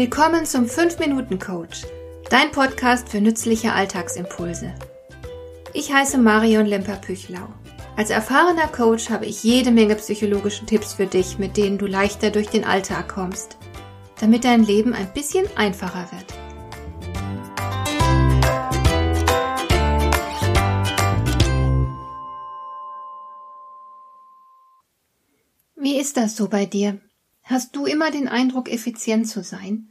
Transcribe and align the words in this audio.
Willkommen 0.00 0.46
zum 0.46 0.64
5-Minuten-Coach, 0.64 1.82
dein 2.30 2.50
Podcast 2.52 3.10
für 3.10 3.20
nützliche 3.20 3.74
Alltagsimpulse. 3.74 4.74
Ich 5.74 5.92
heiße 5.92 6.16
Marion 6.16 6.64
Lemper-Püchlau. 6.64 7.46
Als 7.98 8.08
erfahrener 8.08 8.68
Coach 8.68 9.10
habe 9.10 9.26
ich 9.26 9.44
jede 9.44 9.70
Menge 9.70 9.96
psychologische 9.96 10.64
Tipps 10.64 10.94
für 10.94 11.04
dich, 11.04 11.38
mit 11.38 11.58
denen 11.58 11.76
du 11.76 11.84
leichter 11.84 12.30
durch 12.30 12.48
den 12.48 12.64
Alltag 12.64 13.10
kommst, 13.10 13.58
damit 14.18 14.44
dein 14.44 14.64
Leben 14.64 14.94
ein 14.94 15.12
bisschen 15.12 15.44
einfacher 15.54 16.08
wird. 16.12 16.32
Wie 25.76 25.98
ist 26.00 26.16
das 26.16 26.36
so 26.36 26.48
bei 26.48 26.64
dir? 26.64 26.98
Hast 27.42 27.76
du 27.76 27.84
immer 27.84 28.10
den 28.10 28.28
Eindruck, 28.28 28.72
effizient 28.72 29.28
zu 29.28 29.42
sein? 29.42 29.88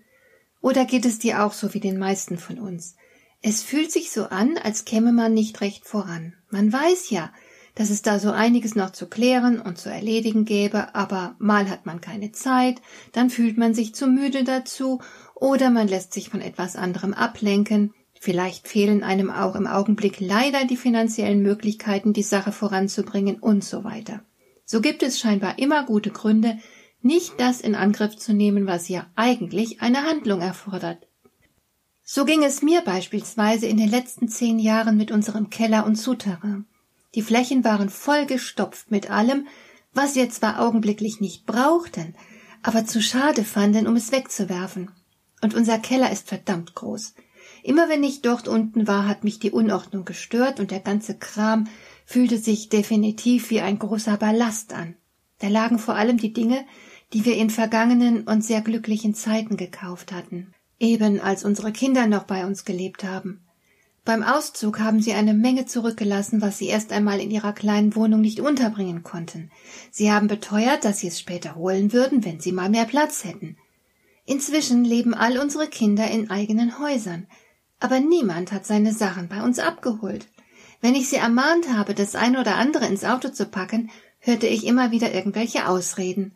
Oder 0.62 0.86
geht 0.86 1.06
es 1.06 1.20
dir 1.20 1.44
auch 1.44 1.54
so 1.54 1.74
wie 1.74 1.80
den 1.80 1.98
meisten 1.98 2.38
von 2.38 2.60
uns? 2.60 2.96
Es 3.42 3.64
fühlt 3.64 3.92
sich 3.92 4.12
so 4.12 4.26
an, 4.26 4.58
als 4.58 4.84
käme 4.84 5.14
man 5.14 5.34
nicht 5.34 5.62
recht 5.62 5.86
voran. 5.86 6.34
Man 6.50 6.72
weiß 6.74 7.10
ja, 7.10 7.32
dass 7.76 7.90
es 7.90 8.02
da 8.02 8.20
so 8.20 8.32
einiges 8.32 8.76
noch 8.76 8.90
zu 8.90 9.08
klären 9.08 9.62
und 9.62 9.78
zu 9.78 9.90
erledigen 9.90 10.44
gäbe, 10.44 10.94
aber 10.96 11.36
mal 11.40 11.70
hat 11.70 11.86
man 11.86 12.02
keine 12.02 12.34
Zeit, 12.34 12.82
dann 13.14 13.30
fühlt 13.30 13.58
man 13.58 13.74
sich 13.74 13.96
zu 13.96 14.08
müde 14.08 14.44
dazu 14.44 15.00
oder 15.34 15.70
man 15.70 15.88
lässt 15.88 16.12
sich 16.12 16.30
von 16.30 16.42
etwas 16.42 16.76
anderem 16.76 17.14
ablenken, 17.14 17.94
vielleicht 18.20 18.68
fehlen 18.68 19.02
einem 19.02 19.30
auch 19.30 19.56
im 19.56 19.66
Augenblick 19.66 20.20
leider 20.20 20.66
die 20.66 20.76
finanziellen 20.76 21.42
Möglichkeiten, 21.42 22.12
die 22.12 22.24
Sache 22.24 22.52
voranzubringen 22.52 23.38
und 23.38 23.64
so 23.64 23.86
weiter. 23.86 24.22
So 24.66 24.82
gibt 24.82 25.02
es 25.02 25.18
scheinbar 25.18 25.58
immer 25.58 25.86
gute 25.86 26.12
Gründe, 26.12 26.58
nicht 27.02 27.40
das 27.40 27.62
in 27.62 27.76
Angriff 27.76 28.18
zu 28.18 28.34
nehmen, 28.34 28.68
was 28.68 28.90
ja 28.90 29.08
eigentlich 29.16 29.82
eine 29.82 30.04
Handlung 30.04 30.42
erfordert. 30.42 31.08
So 32.04 32.26
ging 32.26 32.44
es 32.44 32.62
mir 32.62 32.82
beispielsweise 32.82 33.68
in 33.68 33.78
den 33.78 33.90
letzten 33.90 34.28
zehn 34.28 34.60
Jahren 34.60 34.98
mit 34.98 35.12
unserem 35.12 35.50
Keller 35.50 35.86
und 35.86 35.96
Souterrain. 35.96 36.66
Die 37.16 37.22
Flächen 37.22 37.64
waren 37.64 37.90
vollgestopft 37.90 38.92
mit 38.92 39.10
allem, 39.10 39.48
was 39.94 40.16
wir 40.16 40.30
zwar 40.30 40.60
augenblicklich 40.60 41.22
nicht 41.22 41.46
brauchten, 41.46 42.16
aber 42.62 42.86
zu 42.86 43.02
schade 43.02 43.44
fanden, 43.44 43.88
um 43.88 43.96
es 43.96 44.12
wegzuwerfen. 44.12 44.92
Und 45.42 45.54
unser 45.56 45.80
Keller 45.80 46.12
ist 46.12 46.28
verdammt 46.28 46.76
groß. 46.76 47.14
Immer 47.64 47.90
wenn 47.90 48.04
ich 48.04 48.22
dort 48.22 48.48
unten 48.48 48.88
war, 48.88 49.08
hat 49.08 49.24
mich 49.24 49.40
die 49.40 49.52
Unordnung 49.52 50.06
gestört 50.06 50.60
und 50.60 50.72
der 50.72 50.80
ganze 50.80 51.18
Kram 51.18 51.68
fühlte 52.06 52.38
sich 52.38 52.70
definitiv 52.70 53.50
wie 53.50 53.62
ein 53.62 53.80
großer 53.80 54.18
Ballast 54.18 54.74
an. 54.74 54.96
Da 55.40 55.48
lagen 55.48 55.80
vor 55.80 55.96
allem 55.96 56.18
die 56.18 56.34
Dinge, 56.34 56.66
die 57.14 57.26
wir 57.26 57.36
in 57.36 57.50
vergangenen 57.50 58.24
und 58.24 58.44
sehr 58.44 58.62
glücklichen 58.62 59.16
Zeiten 59.16 59.58
gekauft 59.58 60.12
hatten, 60.12 60.54
eben 60.80 61.20
als 61.20 61.44
unsere 61.44 61.72
Kinder 61.72 62.08
noch 62.08 62.24
bei 62.24 62.46
uns 62.46 62.66
gelebt 62.66 63.04
haben. 63.04 63.42
Beim 64.06 64.24
Auszug 64.24 64.80
haben 64.80 65.02
sie 65.02 65.14
eine 65.14 65.34
Menge 65.34 65.66
zurückgelassen, 65.66 66.42
was 66.42 66.58
sie 66.58 66.68
erst 66.68 66.92
einmal 66.92 67.20
in 67.20 67.32
ihrer 67.32 67.54
kleinen 67.54 67.96
Wohnung 67.96 68.22
nicht 68.22 68.40
unterbringen 68.40 69.04
konnten. 69.04 69.52
Sie 69.92 70.12
haben 70.12 70.28
beteuert, 70.28 70.84
dass 70.84 71.00
sie 71.00 71.08
es 71.08 71.20
später 71.20 71.56
holen 71.56 71.94
würden, 71.94 72.26
wenn 72.26 72.40
sie 72.40 72.52
mal 72.52 72.70
mehr 72.70 72.86
Platz 72.86 73.24
hätten. 73.24 73.58
Inzwischen 74.26 74.84
leben 74.84 75.14
all 75.14 75.38
unsere 75.38 75.68
Kinder 75.68 76.10
in 76.10 76.30
eigenen 76.30 76.80
Häusern, 76.80 77.28
aber 77.80 78.00
niemand 78.00 78.52
hat 78.52 78.66
seine 78.66 78.94
Sachen 78.94 79.28
bei 79.28 79.42
uns 79.42 79.60
abgeholt. 79.60 80.28
Wenn 80.82 80.96
ich 80.96 81.10
sie 81.10 81.18
ermahnt 81.18 81.72
habe, 81.74 81.94
das 81.94 82.16
eine 82.16 82.40
oder 82.40 82.56
andere 82.56 82.88
ins 82.88 83.04
Auto 83.04 83.30
zu 83.30 83.46
packen, 83.46 83.90
hörte 84.30 84.48
ich 84.48 84.66
immer 84.66 84.92
wieder 84.92 85.14
irgendwelche 85.14 85.68
Ausreden. 85.68 86.34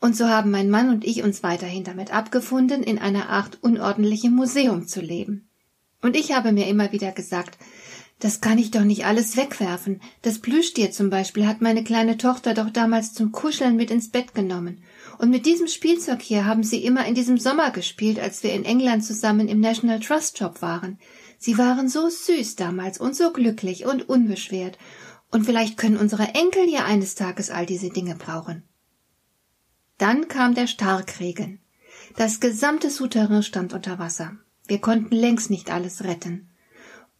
Und 0.00 0.16
so 0.16 0.28
haben 0.28 0.50
mein 0.50 0.70
Mann 0.70 0.88
und 0.88 1.04
ich 1.04 1.22
uns 1.22 1.42
weiterhin 1.42 1.84
damit 1.84 2.12
abgefunden, 2.12 2.82
in 2.82 2.98
einer 2.98 3.28
Art 3.28 3.58
unordentlichem 3.62 4.34
Museum 4.34 4.86
zu 4.86 5.00
leben. 5.00 5.48
Und 6.02 6.16
ich 6.16 6.32
habe 6.32 6.52
mir 6.52 6.66
immer 6.66 6.92
wieder 6.92 7.12
gesagt, 7.12 7.58
das 8.18 8.40
kann 8.42 8.58
ich 8.58 8.70
doch 8.70 8.84
nicht 8.84 9.06
alles 9.06 9.36
wegwerfen. 9.36 10.00
Das 10.22 10.40
Plüschtier 10.40 10.90
zum 10.90 11.08
Beispiel 11.08 11.46
hat 11.46 11.62
meine 11.62 11.84
kleine 11.84 12.18
Tochter 12.18 12.52
doch 12.52 12.68
damals 12.68 13.14
zum 13.14 13.32
Kuscheln 13.32 13.76
mit 13.76 13.90
ins 13.90 14.10
Bett 14.10 14.34
genommen. 14.34 14.82
Und 15.18 15.30
mit 15.30 15.46
diesem 15.46 15.68
Spielzeug 15.68 16.20
hier 16.20 16.44
haben 16.44 16.62
sie 16.62 16.84
immer 16.84 17.06
in 17.06 17.14
diesem 17.14 17.38
Sommer 17.38 17.70
gespielt, 17.70 18.18
als 18.18 18.42
wir 18.42 18.52
in 18.52 18.64
England 18.64 19.04
zusammen 19.04 19.48
im 19.48 19.60
National 19.60 20.00
Trust 20.00 20.38
Shop 20.38 20.60
waren. 20.60 20.98
Sie 21.38 21.56
waren 21.56 21.88
so 21.88 22.10
süß 22.10 22.56
damals 22.56 22.98
und 22.98 23.16
so 23.16 23.32
glücklich 23.32 23.86
und 23.86 24.06
unbeschwert. 24.06 24.76
Und 25.30 25.44
vielleicht 25.44 25.76
können 25.76 25.96
unsere 25.96 26.34
Enkel 26.34 26.68
ja 26.68 26.84
eines 26.84 27.14
Tages 27.14 27.50
all 27.50 27.66
diese 27.66 27.90
Dinge 27.90 28.16
brauchen. 28.16 28.64
Dann 29.98 30.28
kam 30.28 30.54
der 30.54 30.66
Starkregen. 30.66 31.60
Das 32.16 32.40
gesamte 32.40 32.90
Souterrain 32.90 33.42
stand 33.42 33.72
unter 33.72 33.98
Wasser. 33.98 34.32
Wir 34.66 34.78
konnten 34.78 35.14
längst 35.14 35.50
nicht 35.50 35.70
alles 35.70 36.04
retten. 36.04 36.48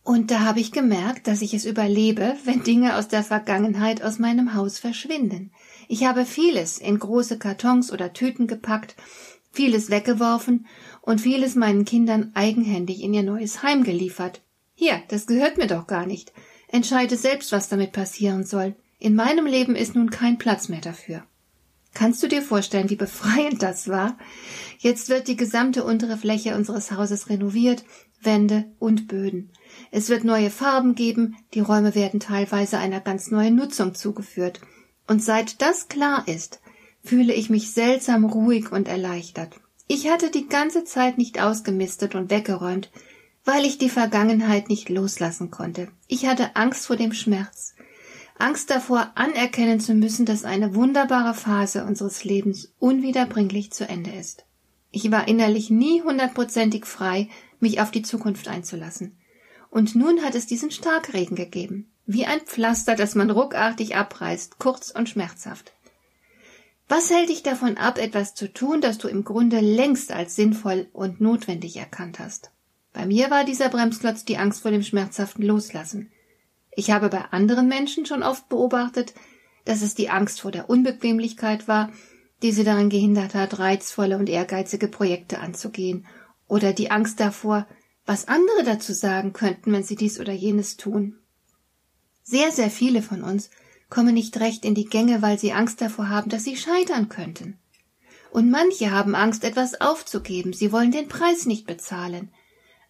Und 0.03 0.31
da 0.31 0.41
habe 0.41 0.61
ich 0.61 0.73
gemerkt, 0.73 1.27
dass 1.27 1.43
ich 1.43 1.53
es 1.53 1.67
überlebe, 1.67 2.37
wenn 2.45 2.63
Dinge 2.63 2.97
aus 2.97 3.09
der 3.09 3.23
Vergangenheit 3.23 4.03
aus 4.03 4.19
meinem 4.19 4.55
Haus 4.55 4.79
verschwinden. 4.79 5.53
Ich 5.89 6.05
habe 6.05 6.25
vieles 6.25 6.79
in 6.79 6.99
große 6.99 7.39
Kartons 7.39 7.93
oder 7.93 8.13
Tüten 8.13 8.47
gepackt, 8.47 8.97
vieles 9.53 9.91
weggeworfen 9.91 10.67
und 11.03 11.21
vieles 11.21 11.55
meinen 11.55 11.85
Kindern 11.85 12.31
eigenhändig 12.35 13.03
in 13.03 13.13
ihr 13.13 13.23
neues 13.23 13.63
Heim 13.63 13.85
geliefert. 13.85 14.41
Hier, 14.75 15.03
das 15.09 15.27
gehört 15.27 15.59
mir 15.59 15.67
doch 15.67 15.87
gar 15.87 16.07
nicht. 16.07 16.33
Entscheide 16.73 17.17
selbst, 17.17 17.53
was 17.53 17.69
damit 17.69 17.93
passieren 17.93 18.45
soll. 18.45 18.77
In 18.99 19.15
meinem 19.15 19.47
Leben 19.47 19.75
ist 19.75 19.95
nun 19.95 20.11
kein 20.11 20.39
Platz 20.39 20.69
mehr 20.69 20.81
dafür. 20.81 21.25
Kannst 21.95 22.23
du 22.23 22.29
dir 22.29 22.43
vorstellen, 22.43 22.91
wie 22.91 22.97
befreiend 22.97 23.63
das 23.63 23.89
war? 23.89 24.17
Jetzt 24.79 25.09
wird 25.09 25.27
die 25.27 25.37
gesamte 25.37 25.83
untere 25.83 26.17
Fläche 26.17 26.55
unseres 26.55 26.93
Hauses 26.93 27.29
renoviert, 27.29 27.85
Wände 28.23 28.67
und 28.79 29.09
Böden. 29.09 29.51
Es 29.91 30.09
wird 30.09 30.23
neue 30.23 30.51
Farben 30.51 30.95
geben, 30.95 31.37
die 31.55 31.61
Räume 31.61 31.95
werden 31.95 32.21
teilweise 32.21 32.79
einer 32.79 33.01
ganz 33.01 33.31
neuen 33.31 33.57
Nutzung 33.57 33.95
zugeführt. 33.95 34.61
Und 35.09 35.23
seit 35.23 35.61
das 35.61 35.89
klar 35.89 36.29
ist, 36.29 36.61
fühle 37.03 37.33
ich 37.33 37.51
mich 37.51 37.73
seltsam 37.73 38.25
ruhig 38.25 38.71
und 38.71 38.87
erleichtert. 38.87 39.55
Ich 39.89 40.09
hatte 40.09 40.31
die 40.31 40.47
ganze 40.47 40.85
Zeit 40.85 41.19
nicht 41.19 41.43
ausgemistet 41.43 42.15
und 42.15 42.31
weggeräumt, 42.31 42.91
weil 43.45 43.65
ich 43.65 43.79
die 43.79 43.89
Vergangenheit 43.89 44.69
nicht 44.69 44.89
loslassen 44.89 45.51
konnte. 45.51 45.89
Ich 46.07 46.27
hatte 46.27 46.57
Angst 46.57 46.87
vor 46.87 46.97
dem 46.97 47.13
Schmerz. 47.13 47.75
Angst 48.39 48.71
davor, 48.71 49.13
anerkennen 49.17 49.81
zu 49.81 49.95
müssen, 49.95 50.25
dass 50.25 50.45
eine 50.45 50.75
wunderbare 50.75 51.35
Phase 51.35 51.85
unseres 51.85 52.25
Lebens 52.25 52.73
unwiederbringlich 52.79 53.73
zu 53.73 53.89
Ende 53.89 54.11
ist. 54.13 54.47
Ich 54.91 55.11
war 55.11 55.29
innerlich 55.29 55.71
nie 55.71 56.03
hundertprozentig 56.03 56.87
frei, 56.87 57.29
mich 57.61 57.81
auf 57.81 57.91
die 57.91 58.03
Zukunft 58.03 58.49
einzulassen. 58.49 59.19
Und 59.71 59.95
nun 59.95 60.23
hat 60.23 60.35
es 60.35 60.47
diesen 60.47 60.71
Starkregen 60.71 61.37
gegeben, 61.37 61.93
wie 62.07 62.27
ein 62.27 62.41
Pflaster, 62.41 62.97
das 62.97 63.15
man 63.15 63.31
ruckartig 63.31 63.95
abreißt, 63.95 64.59
kurz 64.59 64.91
und 64.91 65.09
schmerzhaft. 65.09 65.73
Was 66.89 67.09
hält 67.11 67.29
dich 67.29 67.45
davon 67.45 67.77
ab, 67.77 67.99
etwas 67.99 68.35
zu 68.35 68.53
tun, 68.53 68.81
das 68.81 68.99
du 68.99 69.07
im 69.07 69.23
Grunde 69.23 69.61
längst 69.61 70.11
als 70.11 70.35
sinnvoll 70.35 70.89
und 70.93 71.21
notwendig 71.21 71.77
erkannt 71.77 72.19
hast? 72.19 72.51
Bei 72.93 73.07
mir 73.07 73.31
war 73.31 73.45
dieser 73.45 73.69
Bremsklotz 73.69 74.25
die 74.25 74.37
Angst 74.37 74.63
vor 74.63 74.71
dem 74.71 74.83
schmerzhaften 74.83 75.45
Loslassen. 75.45 76.11
Ich 76.73 76.91
habe 76.91 77.09
bei 77.09 77.25
anderen 77.31 77.69
Menschen 77.69 78.07
schon 78.07 78.23
oft 78.23 78.49
beobachtet, 78.49 79.15
dass 79.65 79.83
es 79.83 79.95
die 79.95 80.11
Angst 80.11 80.41
vor 80.41 80.51
der 80.51 80.71
Unbequemlichkeit 80.71 81.69
war, 81.69 81.93
die 82.43 82.53
sie 82.53 82.65
daran 82.65 82.91
gehindert 82.91 83.35
hat, 83.35 83.59
reizvolle 83.59 84.17
und 84.17 84.29
ehrgeizige 84.29 84.89
Projekte 84.89 85.41
anzugehen, 85.41 86.07
oder 86.49 86.73
die 86.73 86.91
Angst 86.91 87.21
davor, 87.21 87.67
was 88.07 88.27
andere 88.27 88.65
dazu 88.65 88.93
sagen 88.93 89.33
könnten, 89.33 89.73
wenn 89.73 89.85
sie 89.85 89.95
dies 89.95 90.19
oder 90.19 90.33
jenes 90.33 90.77
tun. 90.77 91.19
Sehr, 92.23 92.51
sehr 92.51 92.71
viele 92.71 93.03
von 93.03 93.23
uns 93.23 93.51
kommen 93.89 94.15
nicht 94.15 94.39
recht 94.41 94.65
in 94.65 94.75
die 94.75 94.87
Gänge, 94.87 95.23
weil 95.23 95.39
sie 95.39 95.53
Angst 95.53 95.81
davor 95.81 96.09
haben, 96.09 96.31
dass 96.31 96.45
sie 96.45 96.57
scheitern 96.57 97.09
könnten. 97.09 97.59
Und 98.31 98.51
manche 98.51 98.91
haben 98.91 99.15
Angst, 99.15 99.45
etwas 99.45 99.81
aufzugeben, 99.81 100.53
sie 100.53 100.73
wollen 100.73 100.93
den 100.93 101.09
Preis 101.09 101.47
nicht 101.47 101.67
bezahlen. 101.67 102.33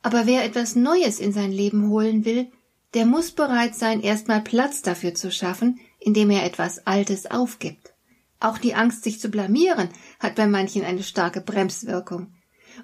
Aber 0.02 0.26
wer 0.26 0.44
etwas 0.44 0.76
Neues 0.76 1.20
in 1.20 1.32
sein 1.32 1.52
Leben 1.52 1.88
holen 1.88 2.25
will, 2.25 2.50
der 2.94 3.06
muss 3.06 3.31
bereit 3.31 3.75
sein, 3.75 4.00
erstmal 4.00 4.41
Platz 4.41 4.82
dafür 4.82 5.14
zu 5.14 5.31
schaffen, 5.31 5.79
indem 5.99 6.31
er 6.31 6.44
etwas 6.44 6.87
Altes 6.87 7.31
aufgibt. 7.31 7.93
Auch 8.41 8.58
die 8.58 8.75
Angst, 8.75 9.05
sich 9.05 9.20
zu 9.20 9.29
blamieren, 9.29 9.91
hat 10.19 10.35
bei 10.35 10.47
manchen 10.47 10.85
eine 10.85 11.02
starke 11.02 11.41
Bremswirkung. 11.41 12.32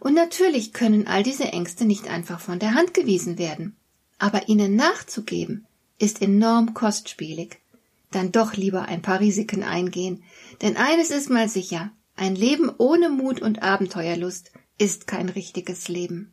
Und 0.01 0.15
natürlich 0.15 0.73
können 0.73 1.07
all 1.07 1.23
diese 1.23 1.45
Ängste 1.45 1.87
nicht 1.87 2.09
einfach 2.09 2.41
von 2.41 2.59
der 2.59 2.75
Hand 2.75 2.93
gewiesen 2.93 3.39
werden. 3.39 3.77
Aber 4.19 4.49
ihnen 4.49 4.77
nachzugeben, 4.77 5.67
ist 5.99 6.21
enorm 6.21 6.75
kostspielig. 6.75 7.59
Dann 8.11 8.33
doch 8.33 8.55
lieber 8.55 8.83
ein 8.83 9.03
paar 9.03 9.21
Risiken 9.21 9.62
eingehen. 9.62 10.23
Denn 10.61 10.77
eines 10.77 11.11
ist 11.11 11.31
mal 11.31 11.49
sicher, 11.49 11.91
ein 12.17 12.37
Leben 12.37 12.71
ohne 12.79 13.09
Mut 13.09 13.41
und 13.41 13.62
Abenteuerlust 13.62 14.53
ist 14.79 15.07
kein 15.07 15.29
richtiges 15.29 15.89
Leben. 15.89 16.33